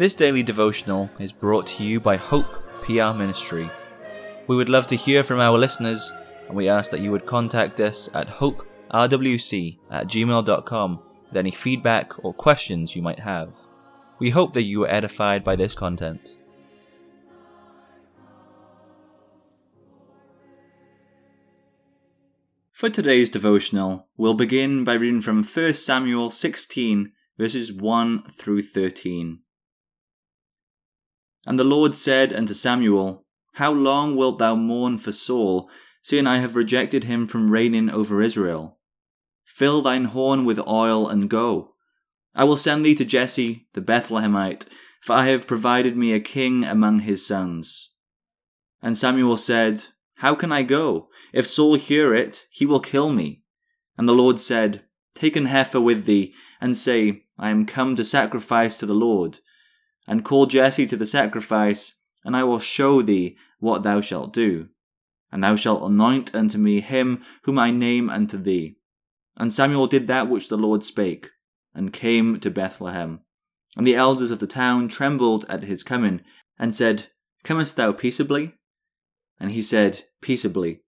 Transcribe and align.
This 0.00 0.14
daily 0.14 0.42
devotional 0.42 1.10
is 1.18 1.30
brought 1.30 1.66
to 1.66 1.84
you 1.84 2.00
by 2.00 2.16
Hope 2.16 2.64
PR 2.80 3.12
Ministry. 3.12 3.70
We 4.46 4.56
would 4.56 4.70
love 4.70 4.86
to 4.86 4.96
hear 4.96 5.22
from 5.22 5.40
our 5.40 5.58
listeners, 5.58 6.10
and 6.48 6.56
we 6.56 6.70
ask 6.70 6.90
that 6.90 7.02
you 7.02 7.10
would 7.10 7.26
contact 7.26 7.78
us 7.80 8.08
at 8.14 8.38
hoperwc 8.38 9.78
at 9.90 10.06
gmail.com 10.06 11.02
with 11.28 11.36
any 11.36 11.50
feedback 11.50 12.24
or 12.24 12.32
questions 12.32 12.96
you 12.96 13.02
might 13.02 13.18
have. 13.18 13.50
We 14.18 14.30
hope 14.30 14.54
that 14.54 14.62
you 14.62 14.84
are 14.84 14.90
edified 14.90 15.44
by 15.44 15.54
this 15.54 15.74
content. 15.74 16.38
For 22.72 22.88
today's 22.88 23.28
devotional, 23.28 24.08
we'll 24.16 24.32
begin 24.32 24.82
by 24.82 24.94
reading 24.94 25.20
from 25.20 25.44
1 25.44 25.74
Samuel 25.74 26.30
16, 26.30 27.12
verses 27.36 27.70
1 27.70 28.30
through 28.30 28.62
13. 28.62 29.40
And 31.46 31.58
the 31.58 31.64
Lord 31.64 31.94
said 31.94 32.32
unto 32.32 32.54
Samuel, 32.54 33.24
How 33.54 33.72
long 33.72 34.16
wilt 34.16 34.38
thou 34.38 34.54
mourn 34.54 34.98
for 34.98 35.12
Saul, 35.12 35.70
seeing 36.02 36.26
I 36.26 36.38
have 36.38 36.56
rejected 36.56 37.04
him 37.04 37.26
from 37.26 37.50
reigning 37.50 37.90
over 37.90 38.20
Israel? 38.22 38.78
Fill 39.44 39.82
thine 39.82 40.04
horn 40.06 40.44
with 40.44 40.58
oil 40.66 41.08
and 41.08 41.28
go. 41.28 41.74
I 42.34 42.44
will 42.44 42.56
send 42.56 42.84
thee 42.84 42.94
to 42.94 43.04
Jesse 43.04 43.66
the 43.74 43.80
Bethlehemite, 43.80 44.66
for 45.00 45.14
I 45.14 45.26
have 45.26 45.46
provided 45.46 45.96
me 45.96 46.12
a 46.12 46.20
king 46.20 46.64
among 46.64 47.00
his 47.00 47.26
sons. 47.26 47.92
And 48.82 48.96
Samuel 48.96 49.36
said, 49.36 49.86
how 50.20 50.34
can 50.34 50.52
I 50.52 50.64
go? 50.64 51.08
If 51.32 51.46
Saul 51.46 51.76
hear 51.76 52.14
it, 52.14 52.46
he 52.50 52.66
will 52.66 52.80
kill 52.80 53.10
me. 53.10 53.42
And 53.96 54.06
the 54.06 54.12
Lord 54.12 54.38
said, 54.38 54.84
Take 55.14 55.34
an 55.34 55.46
heifer 55.46 55.80
with 55.80 56.04
thee, 56.04 56.34
and 56.60 56.76
say, 56.76 57.24
I 57.38 57.48
am 57.48 57.64
come 57.64 57.96
to 57.96 58.04
sacrifice 58.04 58.76
to 58.78 58.86
the 58.86 58.94
Lord. 58.94 59.38
And 60.10 60.24
call 60.24 60.46
Jesse 60.46 60.88
to 60.88 60.96
the 60.96 61.06
sacrifice, 61.06 61.94
and 62.24 62.36
I 62.36 62.42
will 62.42 62.58
show 62.58 63.00
thee 63.00 63.36
what 63.60 63.84
thou 63.84 64.00
shalt 64.00 64.32
do. 64.32 64.66
And 65.30 65.44
thou 65.44 65.54
shalt 65.54 65.88
anoint 65.88 66.34
unto 66.34 66.58
me 66.58 66.80
him 66.80 67.22
whom 67.44 67.60
I 67.60 67.70
name 67.70 68.10
unto 68.10 68.36
thee. 68.36 68.78
And 69.36 69.52
Samuel 69.52 69.86
did 69.86 70.08
that 70.08 70.28
which 70.28 70.48
the 70.48 70.58
Lord 70.58 70.82
spake, 70.82 71.30
and 71.72 71.92
came 71.92 72.40
to 72.40 72.50
Bethlehem. 72.50 73.20
And 73.76 73.86
the 73.86 73.94
elders 73.94 74.32
of 74.32 74.40
the 74.40 74.48
town 74.48 74.88
trembled 74.88 75.46
at 75.48 75.62
his 75.62 75.84
coming, 75.84 76.22
and 76.58 76.74
said, 76.74 77.06
Comest 77.44 77.76
thou 77.76 77.92
peaceably? 77.92 78.54
And 79.38 79.52
he 79.52 79.62
said, 79.62 80.06
Peaceably, 80.20 80.80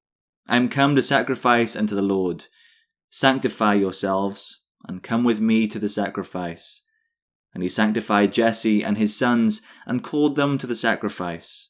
I 0.48 0.56
am 0.56 0.68
come 0.68 0.96
to 0.96 1.02
sacrifice 1.02 1.76
unto 1.76 1.94
the 1.94 2.02
Lord. 2.02 2.46
Sanctify 3.10 3.74
yourselves, 3.74 4.64
and 4.88 5.00
come 5.00 5.22
with 5.22 5.40
me 5.40 5.68
to 5.68 5.78
the 5.78 5.88
sacrifice. 5.88 6.82
And 7.54 7.62
he 7.62 7.68
sanctified 7.68 8.32
Jesse 8.32 8.82
and 8.82 8.96
his 8.96 9.16
sons, 9.16 9.62
and 9.86 10.02
called 10.02 10.36
them 10.36 10.58
to 10.58 10.66
the 10.66 10.74
sacrifice. 10.74 11.68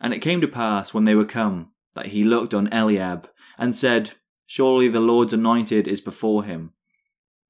And 0.00 0.12
it 0.12 0.20
came 0.20 0.40
to 0.40 0.48
pass, 0.48 0.92
when 0.92 1.04
they 1.04 1.14
were 1.14 1.24
come, 1.24 1.72
that 1.94 2.08
he 2.08 2.24
looked 2.24 2.54
on 2.54 2.72
Eliab, 2.72 3.28
and 3.56 3.74
said, 3.74 4.12
Surely 4.46 4.88
the 4.88 5.00
Lord's 5.00 5.32
anointed 5.32 5.88
is 5.88 6.00
before 6.00 6.44
him. 6.44 6.72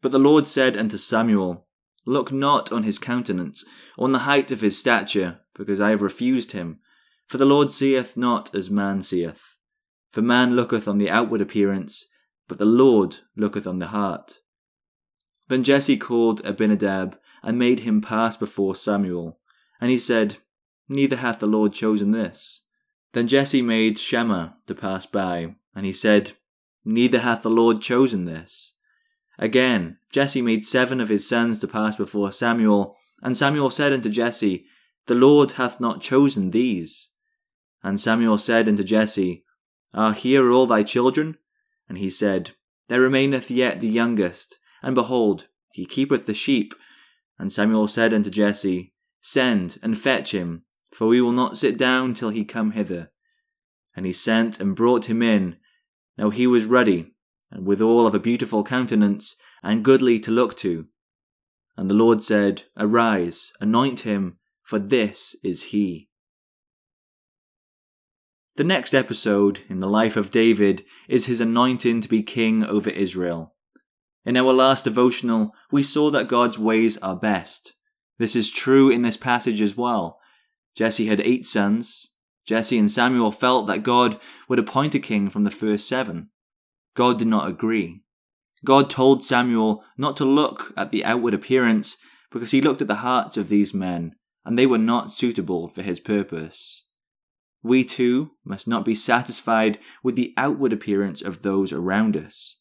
But 0.01 0.13
the 0.13 0.19
Lord 0.19 0.47
said 0.47 0.77
unto 0.77 0.97
Samuel, 0.97 1.67
Look 2.07 2.33
not 2.33 2.73
on 2.73 2.85
his 2.85 2.99
countenance, 2.99 3.65
on 3.99 4.13
the 4.13 4.21
height 4.21 4.51
of 4.51 4.63
his 4.63 4.79
stature, 4.79 5.41
because 5.55 5.81
I 5.81 5.91
have 5.91 6.01
refused 6.01 6.53
him. 6.53 6.79
For 7.27 7.37
the 7.37 7.45
Lord 7.45 7.73
seeth 7.73 8.17
not 8.17 8.55
as 8.55 8.71
man 8.71 9.03
seeth. 9.03 9.57
For 10.13 10.23
man 10.23 10.57
looketh 10.57 10.89
on 10.89 10.99
the 10.99 11.11
outward 11.11 11.43
appearance, 11.43 12.07
but 12.49 12.59
the 12.59 12.65
Lord 12.65 13.19
looketh 13.37 13.67
on 13.67 13.79
the 13.79 13.89
heart. 13.89 14.39
Then 15.49 15.63
Jesse 15.63 15.99
called 15.99 16.45
Abinadab, 16.45 17.19
and 17.43 17.59
made 17.59 17.81
him 17.81 18.01
pass 18.01 18.37
before 18.37 18.75
Samuel. 18.75 19.39
And 19.81 19.91
he 19.91 19.99
said, 19.99 20.37
Neither 20.89 21.17
hath 21.17 21.39
the 21.39 21.47
Lord 21.47 21.73
chosen 21.73 22.13
this. 22.13 22.65
Then 23.13 23.29
Jesse 23.29 23.63
made 23.63 23.99
Shammah 23.99 24.57
to 24.67 24.75
pass 24.75 25.07
by, 25.07 25.55
and 25.75 25.87
he 25.87 25.93
said, 25.93 26.33
Neither 26.85 27.21
hath 27.21 27.43
the 27.43 27.51
Lord 27.51 27.81
chosen 27.81 28.25
this. 28.25 28.75
Again, 29.39 29.99
Jesse 30.11 30.43
made 30.43 30.65
seven 30.65 31.01
of 31.01 31.09
his 31.09 31.29
sons 31.29 31.61
to 31.61 31.69
pass 31.69 31.97
before 31.97 32.33
Samuel, 32.33 32.97
and 33.23 33.37
Samuel 33.37 33.71
said 33.71 33.93
unto 33.93 34.09
Jesse, 34.09 34.65
The 35.07 35.15
Lord 35.15 35.53
hath 35.53 35.81
not 35.81 36.01
chosen 36.01 36.51
these. 36.51 37.11
And 37.83 38.01
Samuel 38.01 38.39
said 38.39 38.69
unto 38.69 38.83
Jesse, 38.83 39.45
Are 39.95 40.13
here 40.13 40.51
all 40.51 40.67
thy 40.67 40.83
children? 40.83 41.37
And 41.89 41.99
he 41.99 42.11
said, 42.11 42.51
There 42.89 43.01
remaineth 43.01 43.51
yet 43.51 43.81
the 43.81 43.89
youngest, 43.89 44.59
and 44.83 44.95
behold, 44.95 45.49
he 45.73 45.87
keepeth 45.87 46.27
the 46.27 46.35
sheep. 46.35 46.75
And 47.39 47.53
Samuel 47.53 47.89
said 47.89 48.13
unto 48.13 48.31
Jesse, 48.31 48.93
Send 49.21 49.79
and 49.83 49.99
fetch 49.99 50.33
him, 50.33 50.65
for 50.93 51.07
we 51.07 51.21
will 51.21 51.33
not 51.33 51.57
sit 51.57 51.77
down 51.77 52.15
till 52.15 52.31
he 52.31 52.45
come 52.45 52.73
hither. 52.73 53.11
And 53.95 54.07
he 54.07 54.13
sent 54.13 54.61
and 54.61 54.77
brought 54.77 55.07
him 55.07 55.23
in. 55.23 55.57
Now 56.17 56.31
he 56.31 56.47
was 56.47 56.65
ruddy, 56.65 57.13
and 57.51 57.67
withal 57.67 58.07
of 58.07 58.15
a 58.15 58.21
beautiful 58.21 58.65
countenance, 58.65 59.37
and 59.63 59.85
goodly 59.85 60.19
to 60.21 60.31
look 60.31 60.57
to. 60.59 60.87
And 61.77 61.89
the 61.89 61.95
Lord 61.95 62.23
said, 62.23 62.65
Arise, 62.77 63.53
anoint 63.61 64.01
him, 64.01 64.39
for 64.63 64.79
this 64.79 65.37
is 65.45 65.65
he. 65.65 66.09
The 68.57 68.65
next 68.65 68.93
episode 68.93 69.61
in 69.69 69.79
the 69.79 69.87
life 69.87 70.17
of 70.17 70.33
David 70.33 70.85
is 71.09 71.27
his 71.27 71.41
anointing 71.41 72.01
to 72.01 72.09
be 72.09 72.25
king 72.25 72.65
over 72.65 72.91
Israel. 72.91 73.55
In 74.29 74.37
our 74.37 74.53
last 74.53 74.85
devotional, 74.85 75.55
we 75.73 75.83
saw 75.83 76.11
that 76.11 76.29
God's 76.29 76.59
ways 76.59 76.99
are 76.99 77.17
best. 77.17 77.73
This 78.19 78.37
is 78.37 78.51
true 78.51 78.91
in 78.91 79.01
this 79.01 79.17
passage 79.17 79.63
as 79.63 79.75
well. 79.75 80.19
Jesse 80.77 81.07
had 81.07 81.23
eight 81.23 81.47
sons. 81.47 82.09
Jesse 82.47 82.77
and 82.77 82.91
Samuel 82.91 83.33
felt 83.33 83.67
that 83.69 83.83
God 83.83 84.21
would 84.47 84.59
appoint 84.59 84.95
a 84.95 84.99
king 84.99 85.31
from 85.31 85.45
the 85.45 85.51
first 85.51 85.89
seven. 85.89 86.29
God 86.95 87.19
did 87.19 87.27
not 87.27 87.49
agree. 87.49 88.03
God 88.67 88.91
told 88.91 89.25
Samuel 89.25 89.83
not 89.97 90.15
to 90.19 90.27
look 90.27 90.75
at 90.77 90.93
the 90.93 91.07
outward 91.07 91.33
appearance 91.33 91.97
because 92.31 92.51
he 92.51 92.61
looked 92.61 92.83
at 92.83 92.89
the 92.89 92.97
hearts 92.97 93.39
of 93.39 93.49
these 93.49 93.73
men, 93.73 94.15
and 94.45 94.59
they 94.59 94.67
were 94.67 94.77
not 94.77 95.11
suitable 95.11 95.69
for 95.69 95.81
his 95.81 96.01
purpose. 96.01 96.85
We 97.63 97.83
too 97.83 98.33
must 98.45 98.69
not 98.69 98.85
be 98.85 98.95
satisfied 98.95 99.79
with 100.03 100.17
the 100.17 100.35
outward 100.37 100.75
appearance 100.75 101.23
of 101.23 101.41
those 101.41 101.73
around 101.73 102.15
us. 102.15 102.57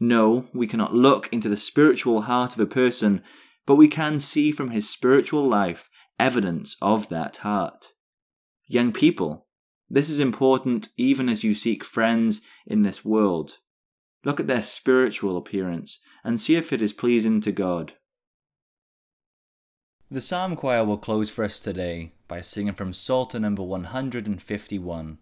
No, 0.00 0.48
we 0.54 0.66
cannot 0.66 0.94
look 0.94 1.28
into 1.30 1.50
the 1.50 1.58
spiritual 1.58 2.22
heart 2.22 2.54
of 2.54 2.60
a 2.60 2.66
person, 2.66 3.22
but 3.66 3.76
we 3.76 3.86
can 3.86 4.18
see 4.18 4.50
from 4.50 4.70
his 4.70 4.88
spiritual 4.88 5.46
life 5.46 5.90
evidence 6.18 6.76
of 6.80 7.10
that 7.10 7.38
heart. 7.38 7.88
Young 8.66 8.92
people, 8.92 9.46
this 9.90 10.08
is 10.08 10.18
important 10.18 10.88
even 10.96 11.28
as 11.28 11.44
you 11.44 11.52
seek 11.52 11.84
friends 11.84 12.40
in 12.66 12.82
this 12.82 13.04
world. 13.04 13.58
Look 14.24 14.40
at 14.40 14.46
their 14.46 14.62
spiritual 14.62 15.36
appearance 15.36 16.00
and 16.24 16.40
see 16.40 16.56
if 16.56 16.72
it 16.72 16.80
is 16.80 16.92
pleasing 16.92 17.40
to 17.42 17.52
God. 17.52 17.94
The 20.10 20.20
Psalm 20.20 20.56
Choir 20.56 20.84
will 20.84 20.98
close 20.98 21.30
for 21.30 21.44
us 21.44 21.60
today 21.60 22.12
by 22.26 22.40
singing 22.40 22.74
from 22.74 22.92
Psalter 22.92 23.38
number 23.38 23.62
151. 23.62 25.18